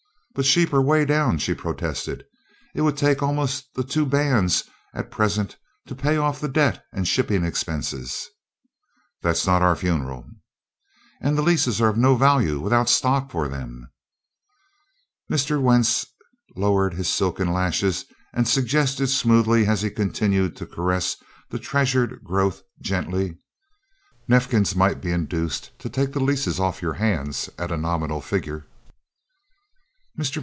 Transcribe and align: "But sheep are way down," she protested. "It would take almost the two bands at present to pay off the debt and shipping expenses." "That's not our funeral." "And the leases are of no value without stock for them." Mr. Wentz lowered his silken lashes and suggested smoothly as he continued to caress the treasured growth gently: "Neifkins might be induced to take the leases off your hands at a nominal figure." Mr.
"But 0.33 0.45
sheep 0.45 0.73
are 0.73 0.81
way 0.81 1.03
down," 1.03 1.39
she 1.39 1.53
protested. 1.53 2.23
"It 2.73 2.83
would 2.83 2.95
take 2.95 3.21
almost 3.21 3.73
the 3.75 3.83
two 3.83 4.05
bands 4.05 4.63
at 4.93 5.11
present 5.11 5.57
to 5.87 5.93
pay 5.93 6.15
off 6.15 6.39
the 6.39 6.47
debt 6.47 6.85
and 6.93 7.05
shipping 7.05 7.43
expenses." 7.43 8.29
"That's 9.21 9.45
not 9.45 9.61
our 9.61 9.75
funeral." 9.75 10.25
"And 11.19 11.37
the 11.37 11.41
leases 11.41 11.81
are 11.81 11.89
of 11.89 11.97
no 11.97 12.15
value 12.15 12.61
without 12.61 12.87
stock 12.87 13.29
for 13.29 13.49
them." 13.49 13.91
Mr. 15.29 15.61
Wentz 15.61 16.05
lowered 16.55 16.93
his 16.93 17.09
silken 17.09 17.51
lashes 17.51 18.05
and 18.33 18.47
suggested 18.47 19.07
smoothly 19.07 19.67
as 19.67 19.81
he 19.81 19.89
continued 19.89 20.55
to 20.55 20.65
caress 20.65 21.17
the 21.49 21.59
treasured 21.59 22.23
growth 22.23 22.61
gently: 22.79 23.37
"Neifkins 24.29 24.77
might 24.77 25.01
be 25.01 25.11
induced 25.11 25.77
to 25.79 25.89
take 25.89 26.13
the 26.13 26.23
leases 26.23 26.57
off 26.57 26.81
your 26.81 26.93
hands 26.93 27.49
at 27.59 27.69
a 27.69 27.75
nominal 27.75 28.21
figure." 28.21 28.65
Mr. 30.19 30.29